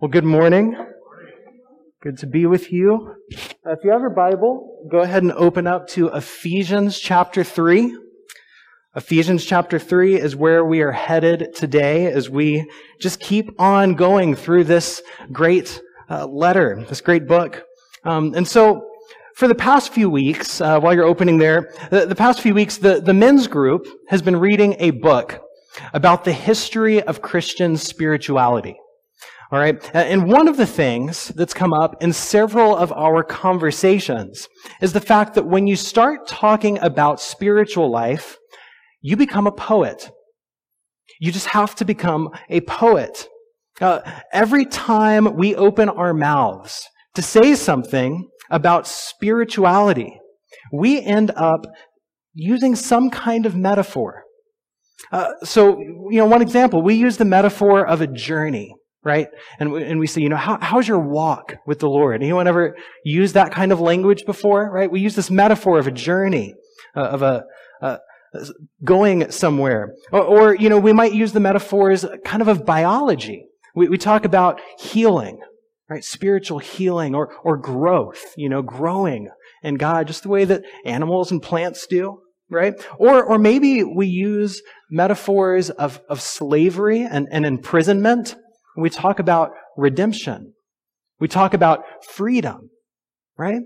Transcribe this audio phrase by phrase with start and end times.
[0.00, 0.74] Well, good morning.
[2.02, 3.16] Good to be with you.
[3.66, 7.94] Uh, if you have your Bible, go ahead and open up to Ephesians chapter 3.
[8.96, 12.66] Ephesians chapter 3 is where we are headed today as we
[12.98, 15.02] just keep on going through this
[15.32, 17.62] great uh, letter, this great book.
[18.02, 18.88] Um, and so,
[19.34, 22.78] for the past few weeks, uh, while you're opening there, the, the past few weeks,
[22.78, 25.42] the, the men's group has been reading a book
[25.92, 28.79] about the history of Christian spirituality.
[29.52, 29.90] All right.
[29.92, 34.46] And one of the things that's come up in several of our conversations
[34.80, 38.36] is the fact that when you start talking about spiritual life,
[39.00, 40.08] you become a poet.
[41.18, 43.26] You just have to become a poet.
[43.80, 44.00] Uh,
[44.32, 50.20] every time we open our mouths to say something about spirituality,
[50.72, 51.66] we end up
[52.34, 54.22] using some kind of metaphor.
[55.10, 59.28] Uh, so, you know, one example, we use the metaphor of a journey right?
[59.58, 62.22] And we, and we say, you know, how, how's your walk with the Lord?
[62.22, 64.90] Anyone ever used that kind of language before, right?
[64.90, 66.54] We use this metaphor of a journey,
[66.94, 67.44] uh, of a,
[67.80, 67.98] uh,
[68.84, 69.94] going somewhere.
[70.12, 73.46] Or, or, you know, we might use the metaphors kind of of biology.
[73.74, 75.40] We, we talk about healing,
[75.88, 76.04] right?
[76.04, 79.28] Spiritual healing or, or growth, you know, growing
[79.62, 82.20] in God, just the way that animals and plants do,
[82.50, 82.74] right?
[82.98, 88.36] Or, or maybe we use metaphors of, of slavery and, and imprisonment,
[88.80, 90.54] we talk about redemption.
[91.18, 92.70] We talk about freedom,
[93.38, 93.62] right?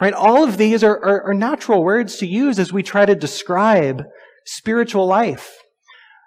[0.00, 0.14] Right?
[0.14, 4.04] All of these are, are, are natural words to use as we try to describe
[4.46, 5.56] spiritual life.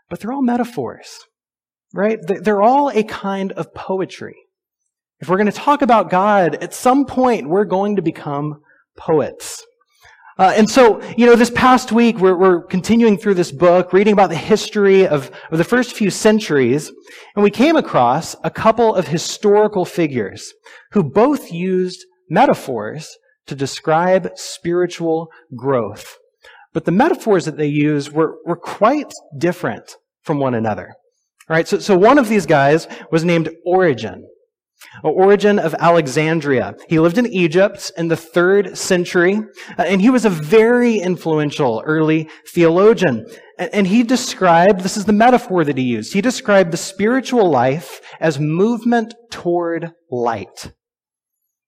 [0.09, 1.09] But they're all metaphors,
[1.94, 2.19] right?
[2.22, 4.36] They're all a kind of poetry.
[5.19, 8.62] If we're going to talk about God, at some point we're going to become
[8.97, 9.64] poets.
[10.42, 14.14] Uh, and so, you know, this past week we're, we're, continuing through this book, reading
[14.14, 16.92] about the history of, of the first few centuries,
[17.36, 20.52] and we came across a couple of historical figures
[20.94, 26.17] who both used metaphors to describe spiritual growth.
[26.73, 30.96] But the metaphors that they used were, were quite different from one another.
[31.51, 34.28] All right, so, so one of these guys was named Origen.
[35.03, 36.75] Origen of Alexandria.
[36.90, 39.40] He lived in Egypt in the third century,
[39.78, 43.25] uh, and he was a very influential early theologian.
[43.58, 48.02] And he described, this is the metaphor that he used, he described the spiritual life
[48.19, 50.74] as movement toward light.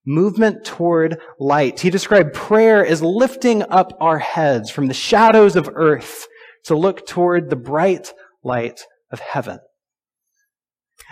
[0.05, 1.79] Movement toward light.
[1.79, 6.27] He described prayer as lifting up our heads from the shadows of earth
[6.65, 8.11] to look toward the bright
[8.43, 8.81] light
[9.11, 9.59] of heaven.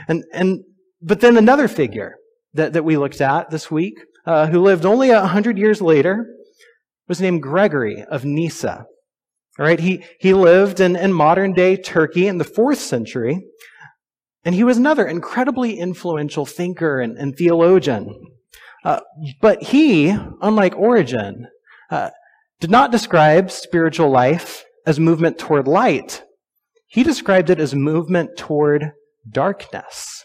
[0.07, 0.63] And, and
[1.01, 2.15] but then another figure
[2.53, 6.27] that, that we looked at this week, uh, who lived only a hundred years later,
[7.07, 8.85] was named Gregory of Nyssa.
[9.59, 13.43] All right, he, he lived in, in modern day Turkey in the fourth century,
[14.45, 18.13] and he was another incredibly influential thinker and, and theologian.
[18.83, 19.01] Uh,
[19.41, 21.47] but he, unlike Origen,
[21.89, 22.09] uh,
[22.59, 26.23] did not describe spiritual life as movement toward light.
[26.87, 28.91] He described it as movement toward
[29.29, 30.20] darkness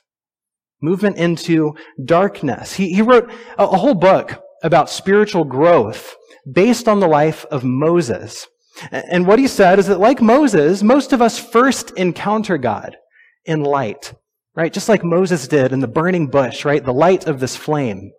[0.80, 2.74] movement into darkness.
[2.74, 6.14] He, he wrote a, a whole book about spiritual growth
[6.50, 8.46] based on the life of Moses.
[8.92, 12.96] And what he said is that, like Moses, most of us first encounter God
[13.44, 14.14] in light,
[14.54, 14.72] right?
[14.72, 16.84] Just like Moses did in the burning bush, right?
[16.84, 18.12] The light of this flame.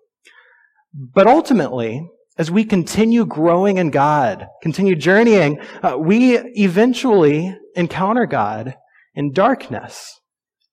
[0.94, 8.75] But ultimately, as we continue growing in God, continue journeying, uh, we eventually encounter God
[9.13, 10.19] in darkness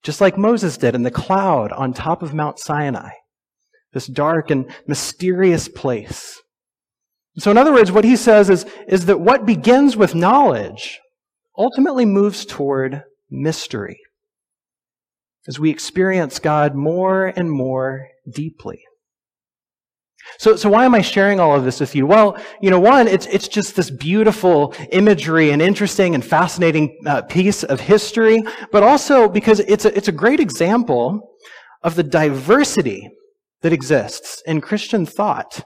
[0.05, 3.09] just like Moses did in the cloud on top of Mount Sinai,
[3.91, 6.39] this dark and mysterious place.
[7.39, 10.99] So, in other words, what he says is, is that what begins with knowledge
[11.57, 13.99] ultimately moves toward mystery
[15.47, 18.84] as we experience God more and more deeply.
[20.37, 22.05] So, so why am I sharing all of this with you?
[22.05, 27.21] Well, you know, one, it's, it's just this beautiful imagery and interesting and fascinating uh,
[27.23, 31.37] piece of history, but also because it's a, it's a great example
[31.83, 33.09] of the diversity
[33.61, 35.63] that exists in Christian thought.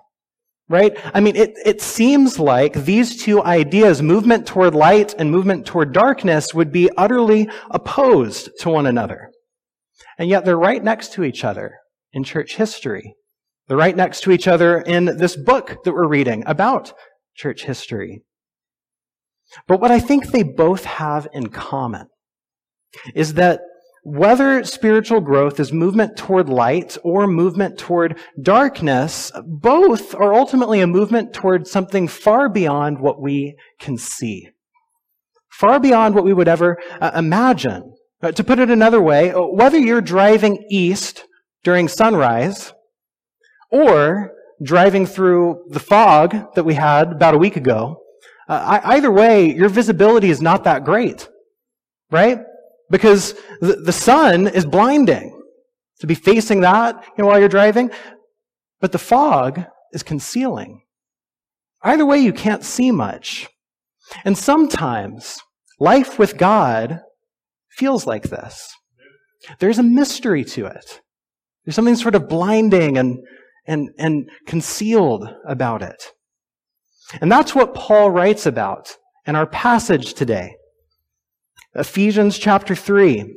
[0.67, 0.95] Right?
[1.15, 5.93] I mean, it, it seems like these two ideas, movement toward light and movement toward
[5.93, 9.31] darkness, would be utterly opposed to one another.
[10.19, 11.77] And yet they're right next to each other
[12.13, 13.15] in church history.
[13.69, 16.91] They're right next to each other in this book that we're reading about
[17.35, 18.23] church history.
[19.67, 22.07] But what I think they both have in common
[23.13, 23.61] is that
[24.03, 30.87] whether spiritual growth is movement toward light or movement toward darkness, both are ultimately a
[30.87, 34.49] movement toward something far beyond what we can see.
[35.51, 37.93] Far beyond what we would ever uh, imagine.
[38.21, 41.25] Uh, to put it another way, whether you're driving east
[41.63, 42.73] during sunrise
[43.71, 48.01] or driving through the fog that we had about a week ago,
[48.47, 51.27] uh, either way, your visibility is not that great,
[52.09, 52.39] right?
[52.89, 55.35] Because the, the sun is blinding.
[55.99, 57.91] To be facing that you know, while you're driving,
[58.79, 60.81] but the fog is concealing.
[61.83, 63.47] Either way, you can't see much.
[64.23, 65.39] And sometimes
[65.79, 67.01] life with God
[67.69, 68.73] feels like this.
[69.59, 71.01] There's a mystery to it.
[71.63, 73.19] There's something sort of blinding and,
[73.67, 76.11] and, and concealed about it.
[77.21, 78.95] And that's what Paul writes about
[79.25, 80.55] in our passage today.
[81.75, 83.35] Ephesians chapter 3.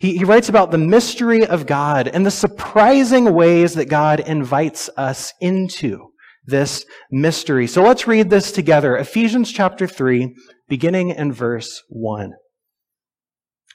[0.00, 4.90] He, he writes about the mystery of God and the surprising ways that God invites
[4.96, 6.08] us into
[6.44, 7.66] this mystery.
[7.66, 8.96] So let's read this together.
[8.96, 10.34] Ephesians chapter 3,
[10.68, 12.32] beginning in verse 1.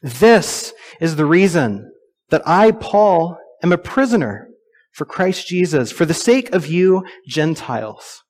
[0.02, 1.92] This is the reason
[2.30, 4.50] that I, Paul, am a prisoner
[4.98, 8.24] for Christ Jesus, for the sake of you Gentiles.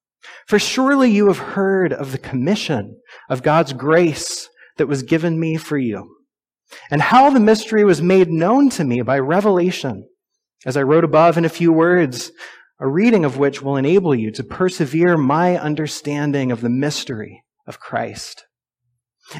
[0.47, 2.99] For surely you have heard of the commission
[3.29, 6.17] of God's grace that was given me for you,
[6.91, 10.09] and how the mystery was made known to me by revelation,
[10.65, 12.33] as I wrote above in a few words,
[12.81, 17.79] a reading of which will enable you to persevere my understanding of the mystery of
[17.79, 18.45] Christ.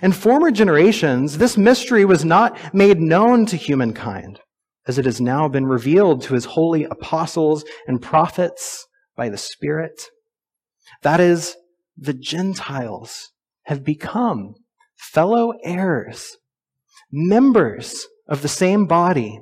[0.01, 4.39] In former generations, this mystery was not made known to humankind,
[4.87, 10.09] as it has now been revealed to his holy apostles and prophets by the Spirit.
[11.01, 11.55] That is,
[11.97, 13.31] the Gentiles
[13.63, 14.55] have become
[14.95, 16.37] fellow heirs,
[17.11, 19.41] members of the same body,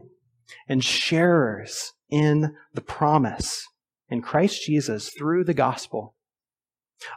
[0.67, 3.67] and sharers in the promise
[4.09, 6.15] in Christ Jesus through the gospel.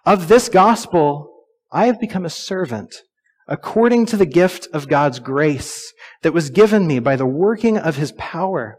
[0.04, 3.02] Of this gospel, I have become a servant
[3.48, 5.92] according to the gift of God's grace
[6.22, 8.76] that was given me by the working of his power.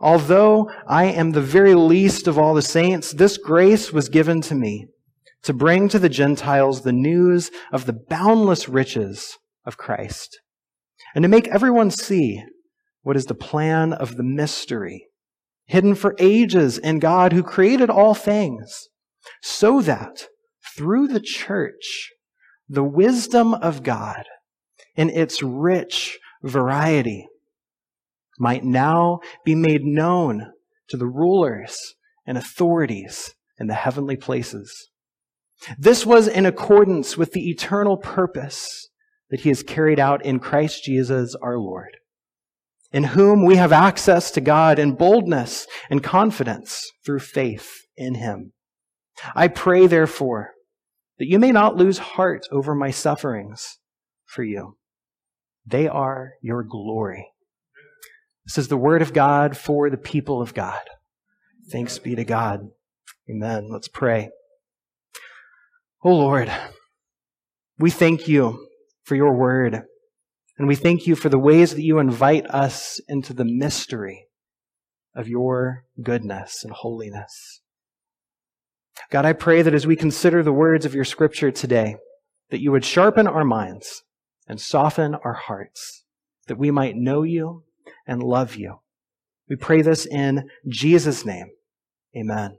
[0.00, 4.54] Although I am the very least of all the saints, this grace was given to
[4.54, 4.86] me
[5.42, 10.38] to bring to the Gentiles the news of the boundless riches of Christ
[11.14, 12.42] and to make everyone see
[13.02, 15.06] what is the plan of the mystery
[15.68, 18.88] hidden for ages in God who created all things
[19.42, 20.26] so that
[20.76, 22.10] through the church,
[22.68, 24.24] the wisdom of God
[24.94, 27.26] in its rich variety
[28.38, 30.52] might now be made known
[30.88, 31.94] to the rulers
[32.26, 34.90] and authorities in the heavenly places.
[35.78, 38.88] This was in accordance with the eternal purpose
[39.30, 41.96] that he has carried out in Christ Jesus our Lord,
[42.92, 48.52] in whom we have access to God in boldness and confidence through faith in him.
[49.34, 50.52] I pray, therefore,
[51.18, 53.78] that you may not lose heart over my sufferings
[54.24, 54.76] for you.
[55.66, 57.28] They are your glory.
[58.46, 60.80] This is the word of God for the people of God.
[61.70, 62.68] Thanks be to God.
[63.28, 63.68] Amen.
[63.70, 64.30] Let's pray.
[66.02, 66.50] Oh Lord,
[67.78, 68.68] we thank you
[69.02, 69.82] for your word.
[70.56, 74.26] And we thank you for the ways that you invite us into the mystery
[75.14, 77.60] of your goodness and holiness.
[79.10, 81.96] God, I pray that as we consider the words of your scripture today,
[82.50, 84.02] that you would sharpen our minds
[84.46, 86.04] and soften our hearts,
[86.46, 87.64] that we might know you
[88.06, 88.80] and love you.
[89.48, 91.48] We pray this in Jesus' name.
[92.16, 92.58] Amen.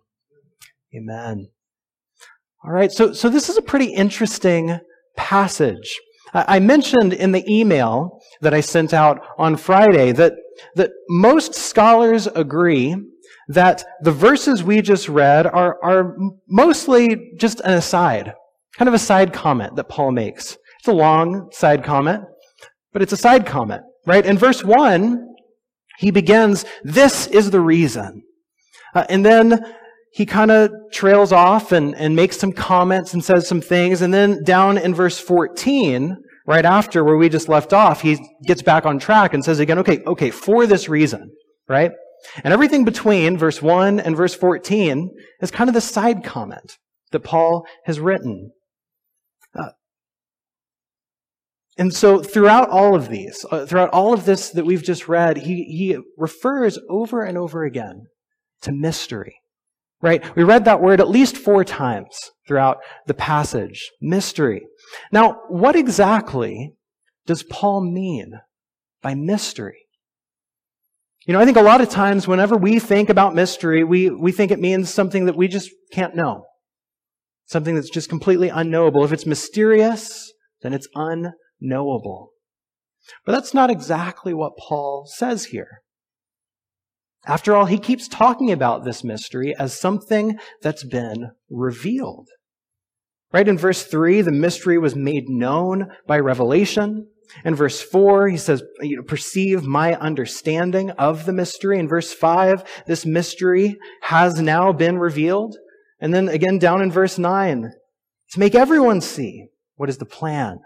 [0.96, 1.50] Amen.
[2.63, 4.80] All right, so, so this is a pretty interesting
[5.16, 6.00] passage.
[6.34, 10.34] I mentioned in the email that I sent out on Friday that,
[10.75, 12.96] that most scholars agree
[13.50, 16.15] that the verses we just read are, are
[16.48, 18.34] mostly just an aside,
[18.77, 20.58] kind of a side comment that Paul makes.
[20.79, 22.24] It's a long side comment,
[22.94, 24.25] but it's a side comment, right?
[24.25, 25.25] In verse 1,
[25.98, 28.22] he begins, This is the reason.
[28.94, 29.75] Uh, and then
[30.13, 34.01] he kind of trails off and, and makes some comments and says some things.
[34.01, 38.62] And then down in verse 14, right after where we just left off, he gets
[38.62, 41.32] back on track and says again, okay, okay, for this reason,
[41.68, 41.91] right?
[42.44, 45.10] And everything between verse 1 and verse 14
[45.42, 46.78] is kind of the side comment
[47.12, 48.52] that Paul has written.
[49.58, 49.70] Uh,
[51.78, 55.38] and so throughout all of these, uh, throughout all of this that we've just read,
[55.38, 58.04] he, he refers over and over again
[58.62, 59.36] to mystery.
[60.02, 60.24] Right?
[60.36, 63.92] We read that word at least four times throughout the passage.
[64.02, 64.66] Mystery.
[65.12, 66.74] Now, what exactly
[67.26, 68.40] does Paul mean
[69.02, 69.88] by mystery?
[71.30, 74.32] You know, I think a lot of times whenever we think about mystery, we, we
[74.32, 76.48] think it means something that we just can't know.
[77.46, 79.06] Something that's just completely unknowable.
[79.06, 80.34] If it's mysterious,
[80.64, 82.32] then it's unknowable.
[83.28, 85.84] But that's not exactly what Paul says here.
[87.28, 92.30] After all, he keeps talking about this mystery as something that's been revealed.
[93.32, 97.06] Right in verse 3, the mystery was made known by revelation.
[97.46, 101.80] In verse 4, he says, you know, perceive my understanding of the mystery.
[101.80, 105.58] In verse 5, this mystery has now been revealed.
[106.00, 107.72] And then again down in verse 9,
[108.32, 110.60] to make everyone see what is the plan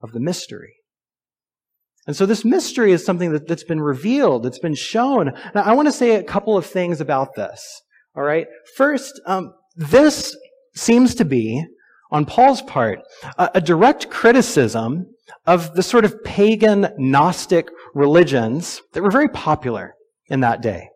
[0.00, 0.74] of the mystery.
[2.06, 4.46] And so this mystery is something that, has been revealed.
[4.46, 5.32] It's been shown.
[5.54, 7.82] Now, I want to say a couple of things about this.
[8.14, 8.46] All right.
[8.76, 10.36] First, um, this
[10.74, 11.64] seems to be,
[12.12, 13.00] on Paul's part,
[13.38, 15.06] a, a direct criticism
[15.46, 19.94] of the sort of pagan Gnostic religions that were very popular
[20.28, 20.88] in that day.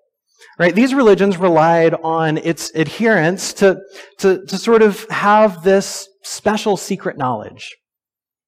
[0.59, 0.75] Right?
[0.75, 3.81] These religions relied on its adherents to,
[4.19, 7.71] to, to sort of have this special secret knowledge.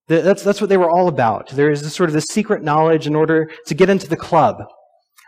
[0.08, 1.50] That's, that's what they were all about.
[1.50, 4.56] There is this sort of this secret knowledge in order to get into the club.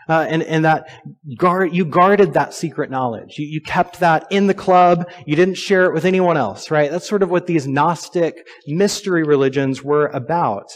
[0.09, 0.89] Uh, and, and that
[1.37, 3.39] guard, you guarded that secret knowledge.
[3.39, 5.09] You, you kept that in the club.
[5.27, 6.91] You didn't share it with anyone else, right?
[6.91, 10.71] That's sort of what these Gnostic mystery religions were about.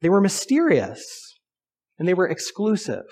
[0.00, 1.04] They were mysterious
[1.98, 3.04] and they were exclusive,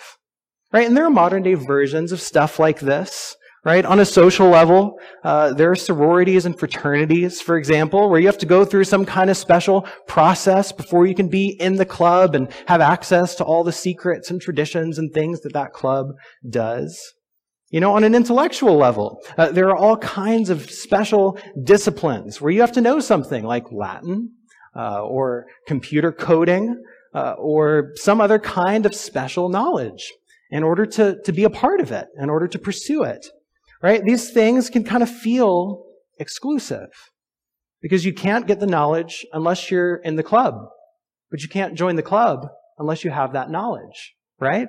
[0.73, 0.87] right?
[0.87, 3.85] And there are modern day versions of stuff like this right?
[3.87, 8.39] On a social level, uh, there are sororities and fraternities, for example, where you have
[8.39, 12.35] to go through some kind of special process before you can be in the club
[12.35, 16.09] and have access to all the secrets and traditions and things that that club
[16.49, 17.15] does.
[17.71, 22.53] You know, on an intellectual level, uh, there are all kinds of special disciplines where
[22.53, 24.31] you have to know something like Latin
[24.77, 26.81] uh, or computer coding
[27.15, 30.13] uh, or some other kind of special knowledge
[30.51, 33.27] in order to, to be a part of it, in order to pursue it.
[33.85, 34.03] Right?
[34.03, 35.85] These things can kind of feel
[36.19, 36.89] exclusive
[37.83, 40.55] because you can't get the knowledge unless you're in the club.
[41.31, 42.47] But you can't join the club
[42.79, 44.69] unless you have that knowledge, right?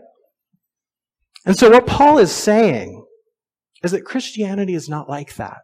[1.46, 3.06] And so what Paul is saying
[3.84, 5.60] is that Christianity is not like that.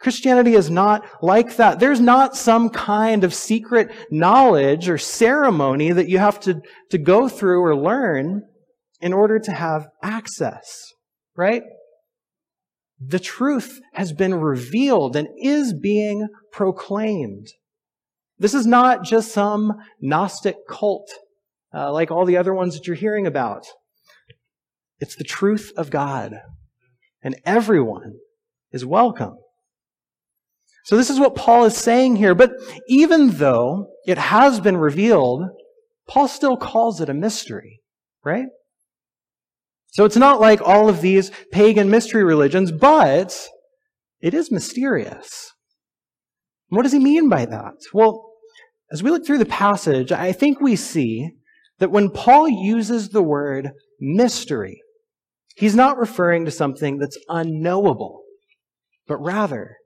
[0.00, 1.80] Christianity is not like that.
[1.80, 7.28] There's not some kind of secret knowledge or ceremony that you have to, to go
[7.28, 8.44] through or learn
[9.02, 10.94] in order to have access,
[11.36, 11.62] right?
[13.00, 17.48] The truth has been revealed and is being proclaimed.
[18.38, 21.10] This is not just some Gnostic cult
[21.72, 23.66] uh, like all the other ones that you're hearing about.
[24.98, 26.40] It's the truth of God,
[27.22, 28.14] and everyone
[28.72, 29.36] is welcome.
[30.84, 32.34] So, this is what Paul is saying here.
[32.34, 32.52] But
[32.88, 35.44] even though it has been revealed,
[36.08, 37.80] Paul still calls it a mystery,
[38.24, 38.46] right?
[39.90, 43.48] So it's not like all of these pagan mystery religions, but
[44.20, 45.52] it is mysterious.
[46.68, 47.74] What does he mean by that?
[47.92, 48.30] Well,
[48.92, 51.30] as we look through the passage, I think we see
[51.78, 54.80] that when Paul uses the word mystery,
[55.56, 58.22] he's not referring to something that's unknowable,
[59.08, 59.76] but rather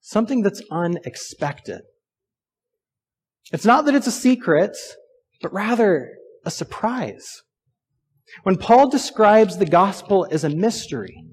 [0.00, 1.82] something that's unexpected.
[3.52, 4.76] It's not that it's a secret,
[5.40, 6.10] but rather
[6.44, 7.42] a surprise.
[8.42, 11.24] When Paul describes the gospel as a mystery,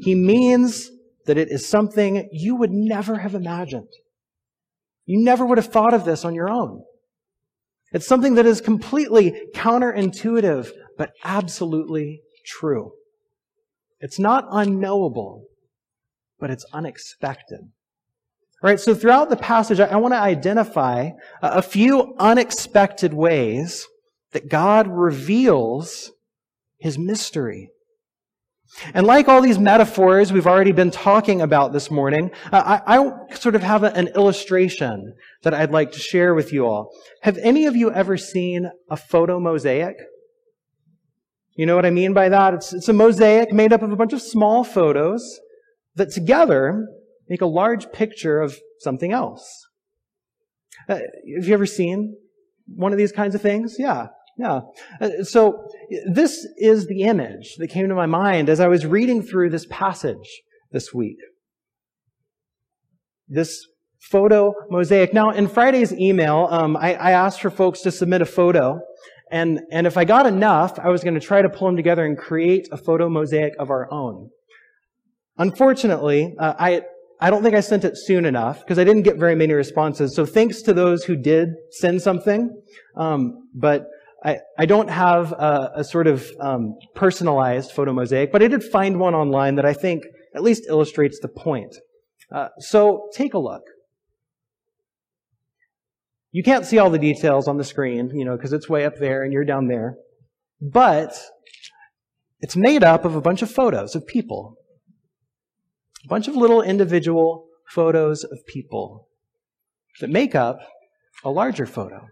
[0.00, 0.90] he means
[1.26, 3.88] that it is something you would never have imagined.
[5.04, 6.82] You never would have thought of this on your own.
[7.92, 12.92] It's something that is completely counterintuitive, but absolutely true.
[14.00, 15.44] It's not unknowable,
[16.38, 17.60] but it's unexpected.
[18.62, 21.10] All right, so throughout the passage, I want to identify
[21.42, 23.86] a few unexpected ways
[24.32, 26.10] that God reveals
[26.78, 27.70] his mystery.
[28.94, 33.34] And like all these metaphors we've already been talking about this morning, uh, I, I,
[33.34, 35.14] sort of have a, an illustration
[35.44, 36.90] that I'd like to share with you all.
[37.22, 39.96] Have any of you ever seen a photo mosaic?
[41.54, 42.54] You know what I mean by that?
[42.54, 45.40] It's, it's a mosaic made up of a bunch of small photos
[45.94, 46.86] that together
[47.28, 49.48] make a large picture of something else.
[50.88, 50.96] Uh,
[51.36, 52.16] have you ever seen
[52.66, 53.76] one of these kinds of things?
[53.78, 54.08] Yeah.
[54.38, 54.60] Yeah.
[55.00, 55.66] Uh, so
[56.12, 59.66] this is the image that came to my mind as I was reading through this
[59.70, 61.16] passage this week.
[63.28, 63.66] This
[64.10, 65.14] photo mosaic.
[65.14, 68.78] Now, in Friday's email, um, I, I, asked for folks to submit a photo,
[69.32, 72.04] and and if I got enough, I was going to try to pull them together
[72.04, 74.30] and create a photo mosaic of our own.
[75.38, 76.82] Unfortunately, uh, I
[77.20, 80.14] I don't think I sent it soon enough because I didn't get very many responses.
[80.14, 82.50] So thanks to those who did send something,
[82.96, 83.86] um, but
[84.26, 88.64] I, I don't have a, a sort of um, personalized photo mosaic, but I did
[88.64, 90.02] find one online that I think
[90.34, 91.76] at least illustrates the point.
[92.32, 93.62] Uh, so take a look.
[96.32, 98.96] You can't see all the details on the screen, you know, because it's way up
[98.98, 99.94] there and you're down there.
[100.60, 101.14] But
[102.40, 104.56] It's made up of a bunch of photos of people.
[106.04, 109.08] A bunch of little individual photos of people
[110.00, 110.58] that make up
[111.24, 112.06] a larger photo,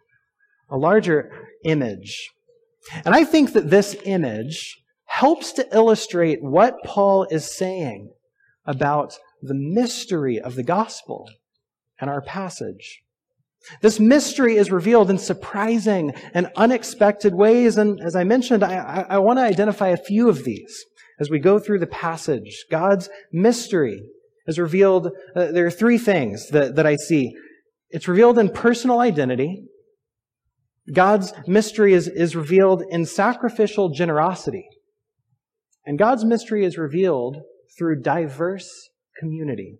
[0.71, 1.31] a larger
[1.65, 2.31] image.
[3.05, 8.13] And I think that this image helps to illustrate what Paul is saying
[8.67, 11.29] about the mystery of the gospel
[12.01, 13.03] and our passage.
[13.81, 17.79] This mystery is revealed in surprising and unexpected ways.
[17.79, 20.85] And as I mentioned, I, I, I want to identify a few of these
[21.19, 22.65] as we go through the passage.
[22.71, 24.03] God's mystery
[24.47, 25.09] is revealed.
[25.35, 27.35] Uh, there are three things that, that I see.
[27.91, 29.65] It's revealed in personal identity.
[30.93, 34.69] God's mystery is, is revealed in sacrificial generosity.
[35.87, 37.39] And God's mystery is revealed
[37.79, 38.69] through diverse
[39.19, 39.79] community.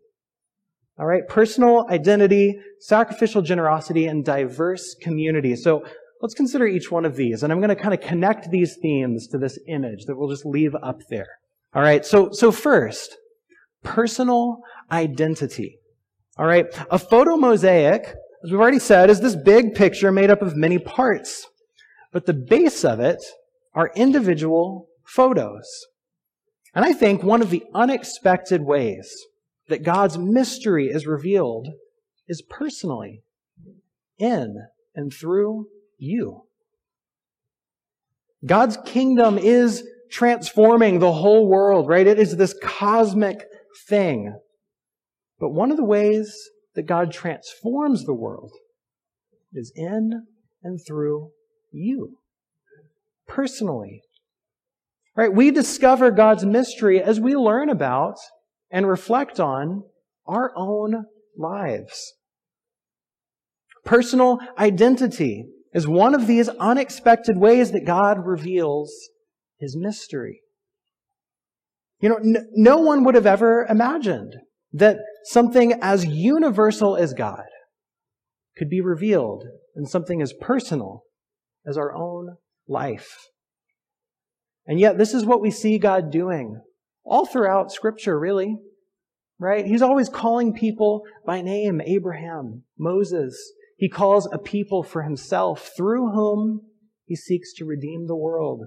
[0.99, 5.57] All right, personal identity, sacrificial generosity, and diverse community.
[5.57, 5.85] So
[6.23, 9.27] let's consider each one of these, and I'm going to kind of connect these themes
[9.29, 11.27] to this image that we'll just leave up there.
[11.75, 13.17] All right, so so first,
[13.83, 14.59] personal
[14.91, 15.79] identity.
[16.39, 20.43] All right, a photo mosaic, as we've already said, is this big picture made up
[20.43, 21.47] of many parts,
[22.13, 23.25] but the base of it
[23.73, 25.67] are individual photos.
[26.75, 29.11] And I think one of the unexpected ways
[29.69, 31.69] that God's mystery is revealed
[32.29, 33.23] is personally
[34.19, 36.43] in and through you.
[38.45, 42.07] God's kingdom is transforming the whole world, right?
[42.07, 43.47] It is this cosmic
[43.89, 44.39] thing.
[45.41, 48.53] But one of the ways that God transforms the world
[49.53, 50.27] is in
[50.63, 51.31] and through
[51.73, 52.19] you.
[53.27, 54.03] Personally.
[55.17, 55.33] Right?
[55.33, 58.17] We discover God's mystery as we learn about
[58.71, 59.85] and reflect on
[60.27, 61.05] our own
[61.39, 62.15] lives.
[63.85, 68.93] Personal identity is one of these unexpected ways that God reveals
[69.59, 70.41] his mystery.
[72.01, 72.19] You know,
[72.53, 74.35] no one would have ever imagined
[74.75, 77.45] that something as universal as God
[78.59, 81.05] could be revealed in something as personal
[81.67, 82.37] as our own
[82.69, 83.17] life.
[84.67, 86.61] And yet, this is what we see God doing
[87.05, 88.57] all throughout Scripture, really.
[89.39, 89.67] Right?
[89.67, 93.37] He's always calling people by name Abraham, Moses.
[93.77, 96.63] He calls a people for himself through whom
[97.05, 98.63] he seeks to redeem the world.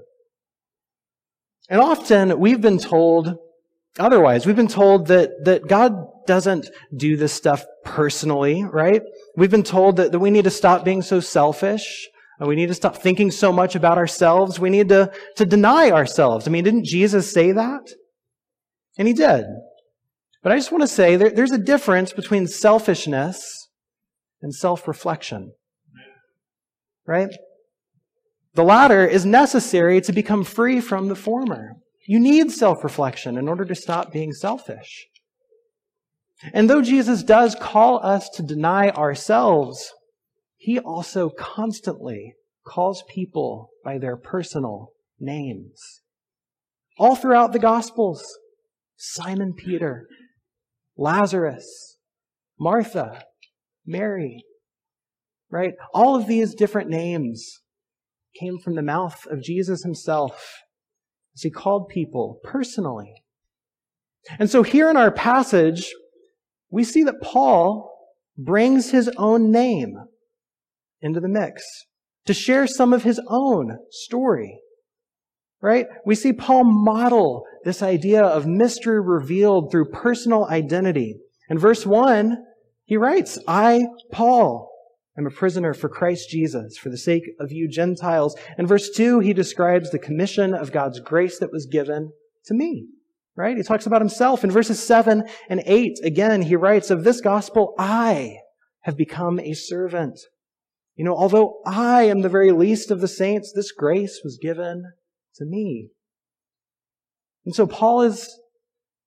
[1.70, 3.38] And often we've been told
[4.00, 4.46] otherwise.
[4.46, 5.94] We've been told that, that God
[6.26, 9.02] doesn't do this stuff personally, right?
[9.36, 12.08] We've been told that, that we need to stop being so selfish.
[12.40, 14.60] We need to stop thinking so much about ourselves.
[14.60, 16.48] We need to, to deny ourselves.
[16.48, 17.90] I mean, didn't Jesus say that?
[18.98, 19.46] And he did.
[20.44, 23.68] But I just want to say there, there's a difference between selfishness
[24.42, 25.54] and self reflection.
[27.08, 27.30] Right?
[28.54, 31.74] The latter is necessary to become free from the former.
[32.08, 35.08] You need self reflection in order to stop being selfish.
[36.54, 39.92] And though Jesus does call us to deny ourselves,
[40.56, 46.02] he also constantly calls people by their personal names.
[46.98, 48.24] All throughout the Gospels,
[48.96, 50.08] Simon Peter,
[50.96, 51.98] Lazarus,
[52.58, 53.24] Martha,
[53.86, 54.46] Mary,
[55.52, 55.74] right?
[55.94, 57.60] All of these different names
[58.40, 60.62] came from the mouth of Jesus himself
[61.38, 63.14] as he called people personally.
[64.40, 65.94] And so here in our passage,
[66.72, 67.94] we see that Paul
[68.38, 69.96] brings his own name
[71.00, 71.64] into the mix
[72.26, 74.60] to share some of his own story.
[75.62, 75.86] Right?
[76.06, 81.18] We see Paul model this idea of mystery revealed through personal identity.
[81.50, 82.38] In verse 1,
[82.86, 84.72] he writes, I, Paul,
[85.18, 88.36] am a prisoner for Christ Jesus for the sake of you Gentiles.
[88.58, 92.12] In verse 2, he describes the commission of God's grace that was given
[92.46, 92.88] to me.
[93.36, 93.58] Right?
[93.58, 94.44] He talks about himself.
[94.44, 98.38] In verses 7 and 8, again, he writes, Of this gospel, I
[98.82, 100.20] have become a servant.
[100.96, 104.94] You know, although I am the very least of the saints, this grace was given
[105.36, 105.90] to me.
[107.46, 108.40] And so Paul is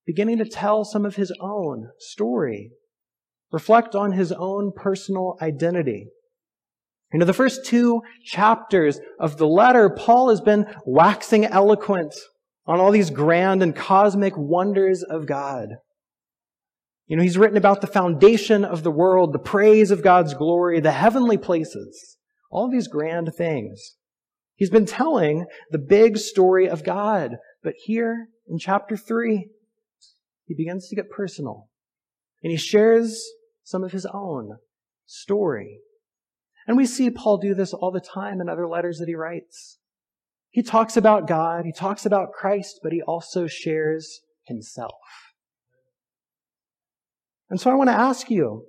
[0.06, 2.70] beginning to tell some of his own story,
[3.52, 6.08] reflect on his own personal identity.
[7.12, 12.14] You know, the first two chapters of the letter, Paul has been waxing eloquent
[12.66, 15.70] on all these grand and cosmic wonders of God.
[17.08, 20.78] You know, he's written about the foundation of the world, the praise of God's glory,
[20.78, 22.16] the heavenly places,
[22.52, 23.96] all these grand things.
[24.54, 29.48] He's been telling the big story of God, but here in chapter 3,
[30.44, 31.68] he begins to get personal.
[32.44, 33.28] And he shares
[33.70, 34.58] some of his own
[35.06, 35.78] story.
[36.66, 39.78] And we see Paul do this all the time in other letters that he writes.
[40.50, 44.98] He talks about God, he talks about Christ, but he also shares himself.
[47.48, 48.66] And so I want to ask you,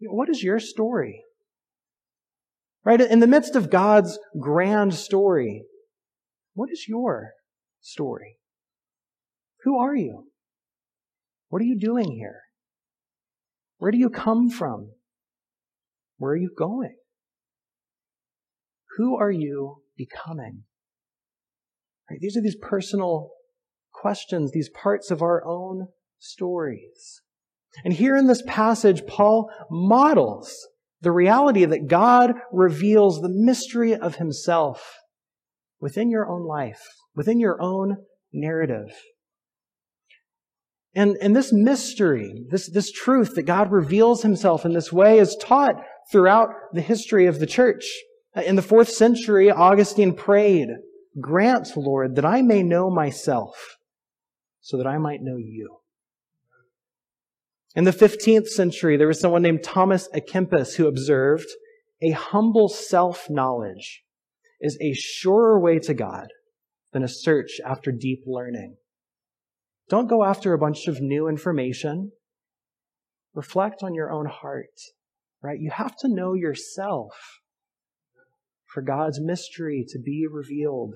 [0.00, 1.22] what is your story?
[2.84, 3.00] Right?
[3.00, 5.64] In the midst of God's grand story,
[6.54, 7.32] what is your
[7.82, 8.38] story?
[9.64, 10.28] Who are you?
[11.48, 12.40] What are you doing here?
[13.80, 14.90] Where do you come from?
[16.18, 16.96] Where are you going?
[18.98, 20.64] Who are you becoming?
[22.10, 22.20] Right?
[22.20, 23.30] These are these personal
[23.90, 25.88] questions, these parts of our own
[26.18, 27.22] stories.
[27.82, 30.68] And here in this passage, Paul models
[31.00, 34.98] the reality that God reveals the mystery of himself
[35.80, 36.82] within your own life,
[37.14, 37.96] within your own
[38.30, 38.92] narrative.
[40.94, 45.36] And, and this mystery, this, this truth that God reveals himself in this way is
[45.36, 45.74] taught
[46.10, 47.84] throughout the history of the church.
[48.36, 50.68] Uh, in the fourth century, Augustine prayed,
[51.20, 53.76] Grant, Lord, that I may know myself,
[54.60, 55.78] so that I might know you.
[57.76, 61.46] In the 15th century, there was someone named Thomas à Kempis who observed
[62.02, 64.02] a humble self-knowledge
[64.60, 66.28] is a surer way to God
[66.92, 68.76] than a search after deep learning.
[69.90, 72.12] Don't go after a bunch of new information.
[73.34, 74.80] Reflect on your own heart,
[75.42, 75.58] right?
[75.60, 77.40] You have to know yourself
[78.72, 80.94] for God's mystery to be revealed,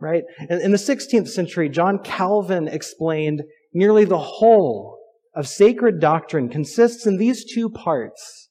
[0.00, 0.24] right?
[0.50, 4.98] In, the 16th century, John Calvin explained nearly the whole
[5.34, 8.48] of sacred doctrine consists in these two parts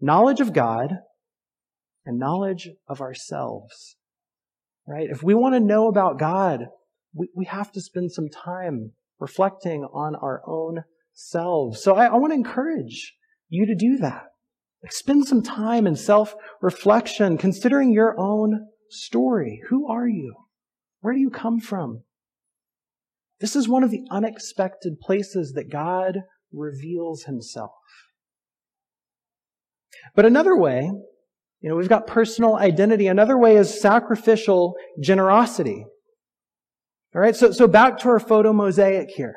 [0.00, 0.92] knowledge of God
[2.04, 3.96] and knowledge of ourselves.
[4.86, 5.08] Right?
[5.10, 6.66] If we want to know about God,
[7.14, 11.82] we, we have to spend some time reflecting on our own selves.
[11.82, 13.14] So I, I want to encourage
[13.48, 14.26] you to do that.
[14.90, 19.60] spend some time in self reflection, considering your own story.
[19.68, 20.34] Who are you?
[21.00, 22.02] Where do you come from?
[23.40, 27.70] This is one of the unexpected places that God reveals himself.
[30.14, 30.90] But another way,
[31.60, 33.06] you know, we've got personal identity.
[33.06, 35.84] Another way is sacrificial generosity.
[37.18, 39.34] All right, so, so back to our photo mosaic here.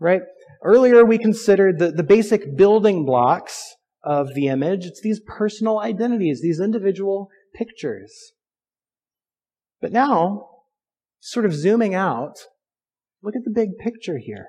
[0.00, 0.22] Right?
[0.62, 4.86] Earlier we considered the, the basic building blocks of the image.
[4.86, 8.32] It's these personal identities, these individual pictures.
[9.82, 10.46] But now,
[11.20, 12.38] sort of zooming out,
[13.22, 14.46] Look at the big picture here.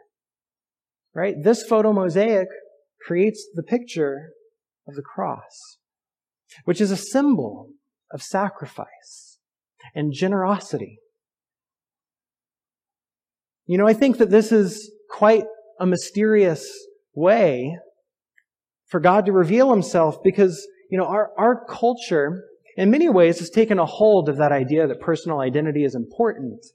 [1.13, 1.35] Right?
[1.37, 2.47] This photo mosaic
[3.05, 4.29] creates the picture
[4.87, 5.79] of the cross,
[6.63, 7.71] which is a symbol
[8.09, 9.39] of sacrifice
[9.93, 10.99] and generosity.
[13.65, 15.45] You know, I think that this is quite
[15.79, 16.67] a mysterious
[17.13, 17.77] way
[18.85, 22.43] for God to reveal himself because, you know, our, our culture
[22.77, 26.65] in many ways has taken a hold of that idea that personal identity is important.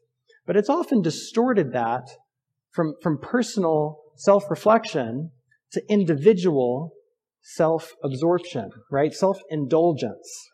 [0.46, 2.09] But it's often distorted that
[2.72, 5.31] from, from personal self-reflection
[5.72, 6.92] to individual
[7.42, 9.12] self-absorption, right?
[9.12, 10.48] Self-indulgence.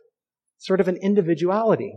[0.58, 1.94] Sort of an individuality.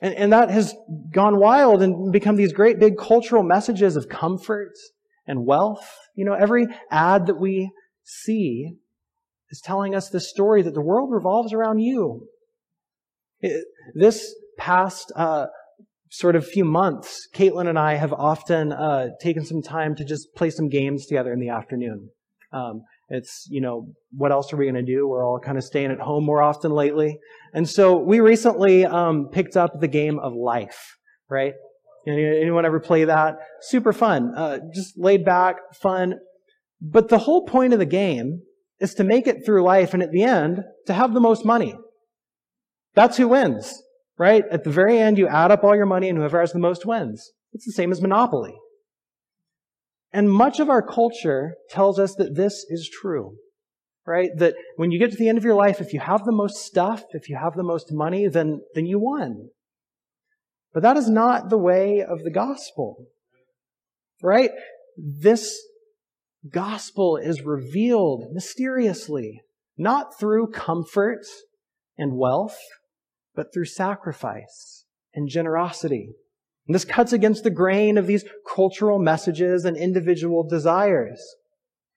[0.00, 0.74] And, and that has
[1.12, 4.72] gone wild and become these great big cultural messages of comfort
[5.26, 5.86] and wealth.
[6.14, 7.70] You know, every ad that we
[8.02, 8.74] see
[9.50, 12.28] is telling us this story that the world revolves around you.
[13.40, 15.46] It, this past uh,
[16.10, 20.34] sort of few months, Caitlin and I have often uh, taken some time to just
[20.34, 22.10] play some games together in the afternoon.
[22.52, 22.82] Um,
[23.14, 25.08] it's, you know, what else are we going to do?
[25.08, 27.18] We're all kind of staying at home more often lately.
[27.52, 30.96] And so we recently um, picked up the game of life,
[31.28, 31.54] right?
[32.06, 33.36] Anyone ever play that?
[33.62, 34.32] Super fun.
[34.36, 36.14] Uh, just laid back, fun.
[36.80, 38.42] But the whole point of the game
[38.80, 41.74] is to make it through life and at the end, to have the most money.
[42.94, 43.80] That's who wins
[44.18, 44.44] right?
[44.50, 46.86] At the very end, you add up all your money and whoever has the most
[46.86, 47.32] wins.
[47.52, 48.54] It's the same as Monopoly.
[50.14, 53.34] And much of our culture tells us that this is true,
[54.06, 54.30] right?
[54.36, 56.64] That when you get to the end of your life, if you have the most
[56.64, 59.48] stuff, if you have the most money, then, then you won.
[60.72, 63.06] But that is not the way of the gospel,
[64.22, 64.52] right?
[64.96, 65.60] This
[66.48, 69.42] gospel is revealed mysteriously,
[69.76, 71.26] not through comfort
[71.98, 72.58] and wealth,
[73.34, 76.10] but through sacrifice and generosity.
[76.66, 78.24] And this cuts against the grain of these
[78.54, 81.22] cultural messages and individual desires.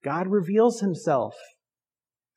[0.03, 1.35] God reveals himself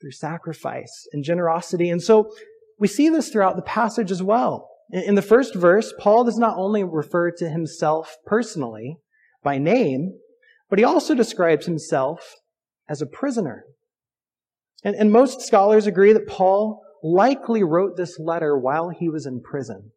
[0.01, 1.91] through sacrifice and generosity.
[1.91, 2.33] And so
[2.79, 4.69] we see this throughout the passage as well.
[4.93, 8.97] In the first verse, Paul does not only refer to himself personally
[9.43, 10.19] by name,
[10.69, 12.37] but he also describes himself
[12.89, 13.65] as a prisoner.
[14.83, 19.43] And, and most scholars agree that Paul likely wrote this letter while he was in
[19.43, 19.93] prison.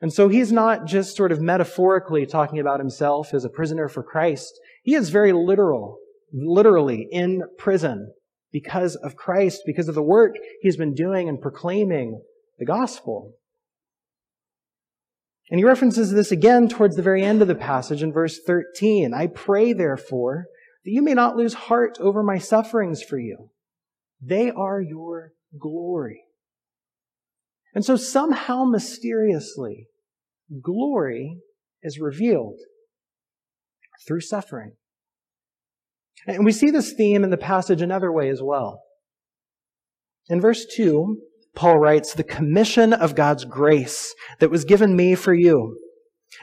[0.00, 4.02] And so he's not just sort of metaphorically talking about himself as a prisoner for
[4.02, 4.58] Christ.
[4.82, 5.98] He is very literal,
[6.32, 8.12] literally in prison
[8.50, 12.22] because of Christ, because of the work he's been doing and proclaiming
[12.58, 13.34] the gospel.
[15.50, 19.12] And he references this again towards the very end of the passage in verse 13.
[19.12, 20.46] I pray, therefore,
[20.84, 23.50] that you may not lose heart over my sufferings for you.
[24.22, 26.22] They are your glory.
[27.74, 29.88] And so somehow mysteriously,
[30.62, 31.38] glory
[31.82, 32.58] is revealed
[34.06, 34.72] through suffering.
[36.26, 38.82] And we see this theme in the passage another way as well.
[40.28, 41.16] In verse 2,
[41.54, 45.78] Paul writes, the commission of God's grace that was given me for you.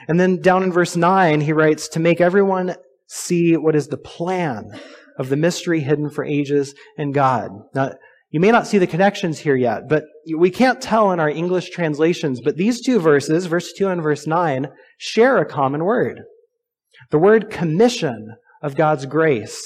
[0.06, 2.74] And then down in verse 9, he writes, to make everyone
[3.06, 4.78] see what is the plan
[5.18, 7.50] of the mystery hidden for ages in God.
[7.74, 7.94] Now,
[8.30, 10.04] you may not see the connections here yet, but
[10.36, 14.26] we can't tell in our English translations, but these two verses, verse 2 and verse
[14.26, 16.20] 9, share a common word.
[17.10, 19.62] The word commission of God's grace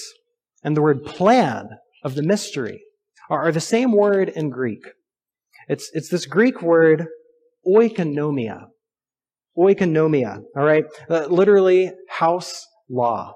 [0.62, 1.70] and the word plan
[2.05, 2.83] of the mystery
[3.29, 4.85] are, the same word in Greek.
[5.66, 7.07] It's, it's this Greek word
[7.66, 8.66] oikonomia.
[9.59, 10.85] Oikonomia, all right?
[11.11, 13.35] Uh, literally, house law,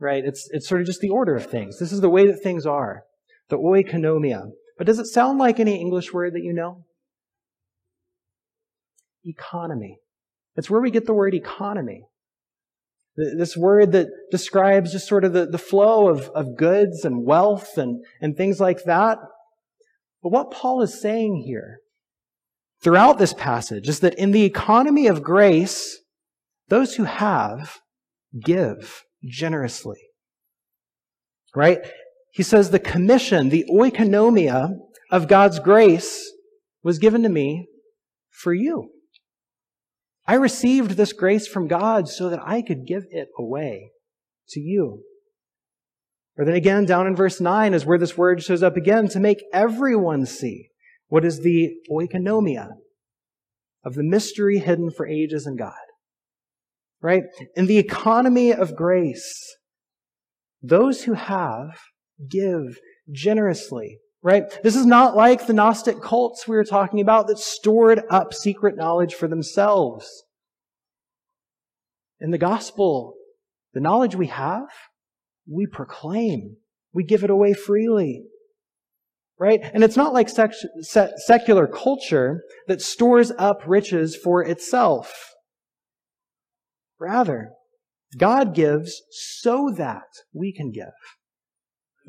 [0.00, 0.24] right?
[0.24, 1.78] It's, it's sort of just the order of things.
[1.78, 3.04] This is the way that things are
[3.48, 4.50] the oikonomia.
[4.78, 6.84] But does it sound like any English word that you know?
[9.24, 9.98] Economy.
[10.56, 12.04] It's where we get the word economy.
[13.16, 17.76] This word that describes just sort of the, the flow of, of goods and wealth
[17.76, 19.18] and, and things like that.
[20.22, 21.80] But what Paul is saying here
[22.82, 25.98] throughout this passage is that in the economy of grace,
[26.68, 27.78] those who have
[28.40, 29.98] give generously.
[31.54, 31.80] Right?
[32.32, 34.70] He says the commission, the oikonomia
[35.10, 36.32] of God's grace
[36.82, 37.68] was given to me
[38.30, 38.90] for you.
[40.26, 43.90] I received this grace from God so that I could give it away
[44.48, 45.02] to you.
[46.38, 49.20] Or then again, down in verse 9 is where this word shows up again to
[49.20, 50.68] make everyone see
[51.08, 52.68] what is the oikonomia
[53.84, 55.74] of the mystery hidden for ages in God.
[57.02, 57.24] Right?
[57.54, 59.54] In the economy of grace,
[60.62, 61.78] those who have
[62.28, 62.78] give
[63.10, 63.98] generously.
[64.24, 64.44] Right?
[64.62, 68.76] This is not like the Gnostic cults we were talking about that stored up secret
[68.76, 70.22] knowledge for themselves.
[72.20, 73.14] In the gospel,
[73.74, 74.68] the knowledge we have,
[75.50, 76.56] we proclaim.
[76.92, 78.22] We give it away freely.
[79.40, 79.60] Right?
[79.74, 80.54] And it's not like sec-
[81.16, 85.12] secular culture that stores up riches for itself.
[87.00, 87.50] Rather,
[88.16, 90.92] God gives so that we can give.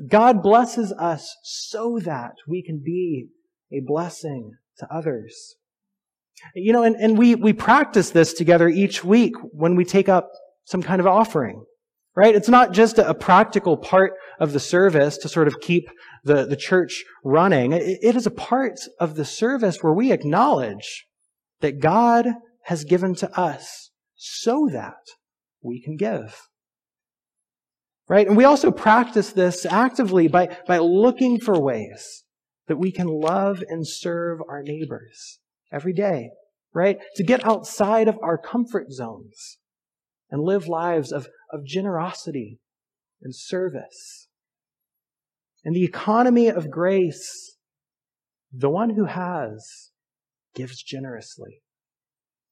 [0.10, 3.28] God blesses us so that we can be
[3.72, 5.56] a blessing to others.
[6.56, 10.32] You know, and, and we, we practice this together each week when we take up
[10.66, 11.64] some kind of offering,
[12.16, 12.36] right?
[12.36, 15.90] It's not just a, practical part of the service to sort of keep
[16.24, 17.72] the, the church running.
[17.72, 21.06] It, it is a part of the service where we acknowledge
[21.62, 22.28] that God
[22.66, 24.96] has given to us so that
[25.62, 26.50] we can give.
[28.10, 28.28] Right?
[28.28, 32.24] And we also practice this actively by, by looking for ways
[32.68, 35.40] that we can love and serve our neighbors
[35.72, 36.30] every day.
[36.74, 36.98] Right?
[37.16, 39.60] To get outside of our comfort zones
[40.30, 42.60] and live lives of, of generosity
[43.22, 44.28] and service.
[45.64, 47.58] In the economy of grace,
[48.52, 49.92] the one who has
[50.56, 51.62] gives generously.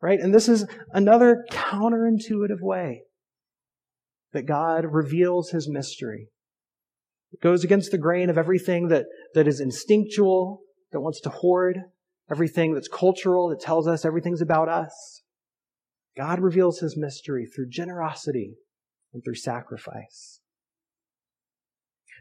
[0.01, 0.19] Right?
[0.19, 3.03] And this is another counterintuitive way
[4.33, 6.29] that God reveals his mystery.
[7.33, 11.79] It goes against the grain of everything that, that is instinctual, that wants to hoard,
[12.29, 15.23] everything that's cultural, that tells us everything's about us.
[16.17, 18.55] God reveals his mystery through generosity
[19.13, 20.39] and through sacrifice.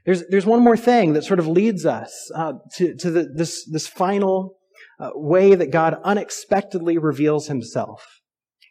[0.07, 3.69] There's, there's one more thing that sort of leads us uh, to, to the, this,
[3.71, 4.57] this final
[4.99, 8.21] uh, way that God unexpectedly reveals himself.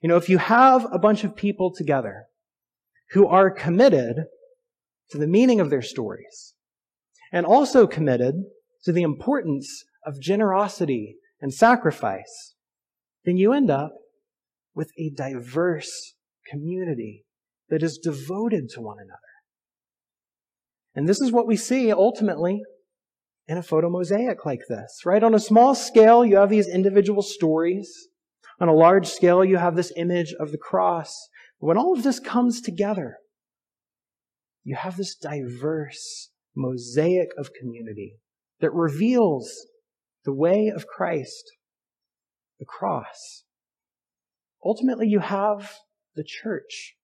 [0.01, 2.25] You know, if you have a bunch of people together
[3.11, 4.25] who are committed
[5.11, 6.53] to the meaning of their stories
[7.31, 8.35] and also committed
[8.83, 12.55] to the importance of generosity and sacrifice,
[13.25, 13.93] then you end up
[14.75, 16.15] with a diverse
[16.47, 17.25] community
[17.69, 19.19] that is devoted to one another.
[20.95, 22.61] And this is what we see ultimately
[23.47, 25.23] in a photo mosaic like this, right?
[25.23, 28.07] On a small scale, you have these individual stories.
[28.59, 31.29] On a large scale, you have this image of the cross.
[31.59, 33.17] When all of this comes together,
[34.63, 38.15] you have this diverse mosaic of community
[38.59, 39.67] that reveals
[40.25, 41.51] the way of Christ,
[42.59, 43.43] the cross.
[44.63, 45.73] Ultimately, you have
[46.15, 46.95] the church.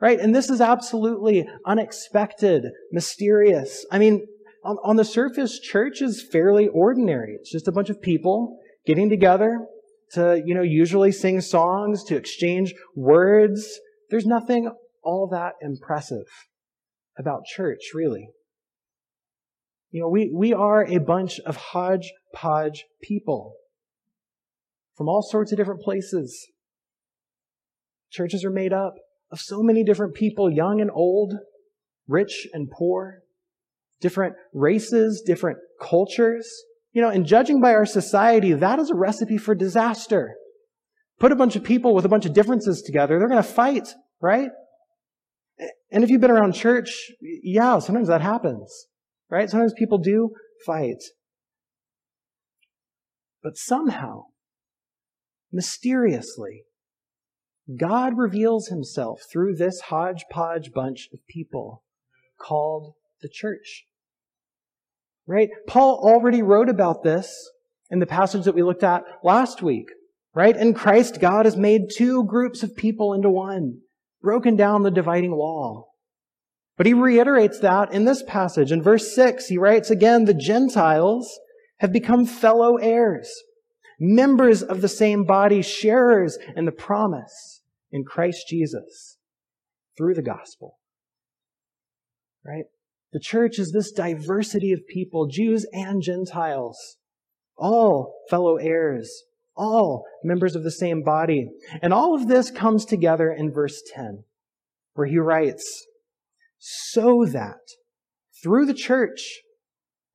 [0.00, 0.18] Right?
[0.18, 3.84] And this is absolutely unexpected, mysterious.
[3.90, 4.26] I mean,
[4.64, 7.34] on, on the surface, church is fairly ordinary.
[7.38, 9.66] It's just a bunch of people getting together
[10.12, 13.66] to, you know, usually sing songs, to exchange words.
[14.10, 14.70] There's nothing
[15.02, 16.26] all that impressive
[17.18, 18.28] about church, really.
[19.90, 23.54] You know, we, we are a bunch of hodgepodge people
[24.96, 26.48] from all sorts of different places.
[28.10, 28.94] Churches are made up
[29.30, 31.34] of so many different people, young and old,
[32.08, 33.20] rich and poor,
[34.00, 36.48] different races, different cultures.
[36.92, 40.34] You know, and judging by our society, that is a recipe for disaster.
[41.18, 43.94] Put a bunch of people with a bunch of differences together, they're going to fight,
[44.20, 44.50] right?
[45.90, 48.86] And if you've been around church, yeah, sometimes that happens,
[49.30, 49.50] right?
[49.50, 50.30] Sometimes people do
[50.64, 51.02] fight.
[53.42, 54.24] But somehow,
[55.52, 56.64] mysteriously,
[57.78, 61.84] God reveals himself through this hodgepodge bunch of people
[62.40, 63.86] called the church.
[65.30, 65.48] Right?
[65.68, 67.50] Paul already wrote about this
[67.88, 69.86] in the passage that we looked at last week.
[70.34, 70.56] Right?
[70.56, 73.78] In Christ, God has made two groups of people into one,
[74.20, 75.92] broken down the dividing wall.
[76.76, 78.72] But he reiterates that in this passage.
[78.72, 81.38] In verse 6, he writes again, the Gentiles
[81.78, 83.32] have become fellow heirs,
[84.00, 87.62] members of the same body, sharers in the promise
[87.92, 89.18] in Christ Jesus
[89.96, 90.78] through the gospel.
[92.44, 92.64] Right?
[93.12, 96.96] The church is this diversity of people, Jews and Gentiles,
[97.56, 99.24] all fellow heirs,
[99.56, 101.50] all members of the same body.
[101.82, 104.24] And all of this comes together in verse 10,
[104.94, 105.86] where he writes,
[106.58, 107.58] so that
[108.42, 109.40] through the church,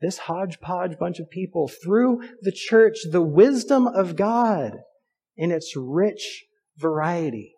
[0.02, 4.74] this hodgepodge bunch of people, through the church, the wisdom of God
[5.36, 6.46] in its rich
[6.78, 7.56] variety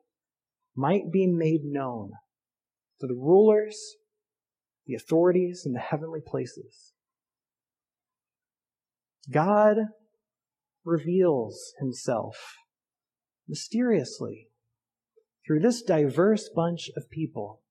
[0.76, 2.12] might be made known
[3.00, 3.98] to the rulers,
[4.88, 6.94] the authorities, in the heavenly places.
[9.32, 9.78] God
[10.86, 12.56] reveals himself
[13.48, 14.48] mysteriously
[15.46, 17.62] through this diverse bunch of people.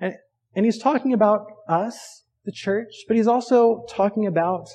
[0.00, 0.14] And,
[0.54, 4.68] and he's talking about us, the church, but he's also talking about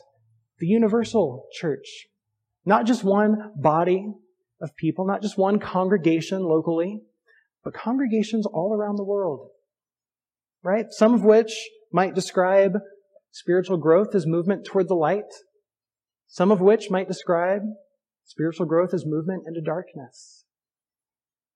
[0.60, 2.08] the universal church.
[2.66, 4.14] Not just one body
[4.62, 7.02] of people, not just one congregation locally,
[7.64, 9.50] but congregations all around the world.
[10.64, 10.86] Right?
[10.92, 11.54] Some of which
[11.92, 12.80] might describe
[13.32, 15.32] spiritual growth as movement toward the light.
[16.28, 17.62] Some of which might describe
[18.24, 20.46] spiritual growth as movement into darkness.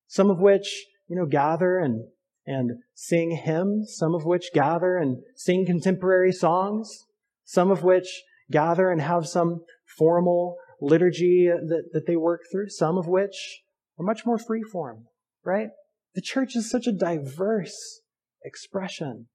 [0.07, 2.05] Some of which, you know, gather and,
[2.45, 3.95] and sing hymns.
[3.97, 7.05] Some of which gather and sing contemporary songs.
[7.45, 9.61] Some of which gather and have some
[9.97, 12.69] formal liturgy that, that they work through.
[12.69, 13.61] Some of which
[13.97, 15.05] are much more free form,
[15.43, 15.69] right?
[16.13, 18.01] The church is such a diverse
[18.47, 19.27] expression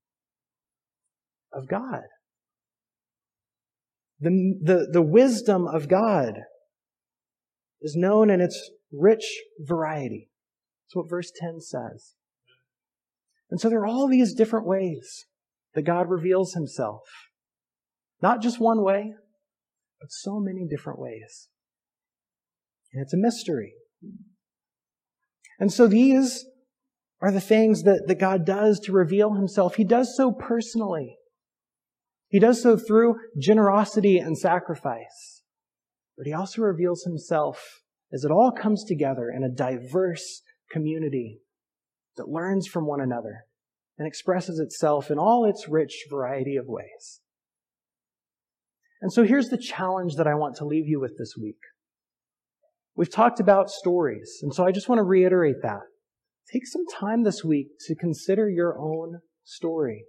[1.52, 2.02] of God.
[4.20, 6.34] The, the, the wisdom of God
[7.80, 9.24] is known in its rich
[9.60, 10.30] variety.
[10.86, 12.14] That's what verse 10 says.
[13.50, 15.26] And so there are all these different ways
[15.74, 17.02] that God reveals himself.
[18.22, 19.12] Not just one way,
[20.00, 21.48] but so many different ways.
[22.92, 23.74] And it's a mystery.
[25.58, 26.44] And so these
[27.22, 29.76] are the things that, that God does to reveal himself.
[29.76, 31.16] He does so personally.
[32.28, 35.42] He does so through generosity and sacrifice.
[36.18, 37.82] But he also reveals himself
[38.12, 41.38] as it all comes together in a diverse community
[42.16, 43.44] that learns from one another
[43.96, 47.20] and expresses itself in all its rich variety of ways.
[49.00, 51.58] And so here's the challenge that I want to leave you with this week.
[52.96, 55.80] We've talked about stories, and so I just want to reiterate that.
[56.50, 60.04] Take some time this week to consider your own story.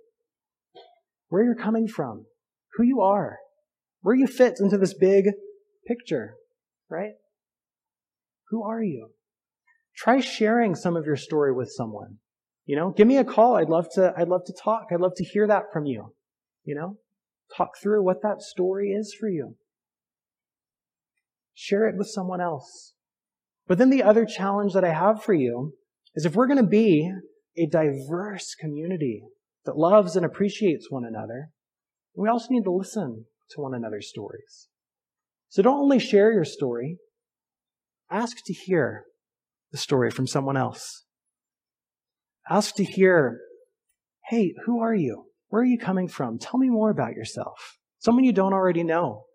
[1.30, 2.26] Where you're coming from,
[2.74, 3.38] who you are,
[4.01, 5.26] where you fit into this big
[5.88, 6.36] picture,
[6.89, 7.14] right?
[8.49, 9.10] Who are you?
[9.95, 12.18] Try sharing some of your story with someone.
[12.66, 13.55] You know, give me a call.
[13.58, 14.88] I'd love to, I'd love to talk.
[14.91, 16.14] I'd love to hear that from you.
[16.64, 16.97] You know,
[17.55, 19.55] talk through what that story is for you.
[21.53, 22.93] Share it with someone else.
[23.68, 25.74] But then the other challenge that I have for you
[26.16, 27.11] is if we're going to be
[27.57, 29.24] a diverse community
[29.66, 31.49] that loves and appreciates one another,
[32.16, 34.68] we also need to listen to one another's stories.
[35.49, 36.97] So don't only share your story,
[38.09, 39.05] ask to hear
[39.72, 41.05] the story from someone else.
[42.49, 43.39] Ask to hear,
[44.30, 45.26] hey, who are you?
[45.49, 46.39] Where are you coming from?
[46.39, 47.78] Tell me more about yourself.
[47.99, 49.26] Someone you don't already know.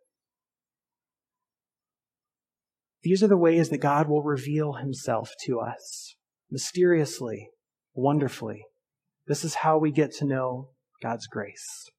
[3.03, 6.17] These are the ways that God will reveal himself to us
[6.51, 7.51] mysteriously,
[7.95, 8.65] wonderfully.
[9.27, 10.71] This is how we get to know
[11.03, 11.91] God's grace.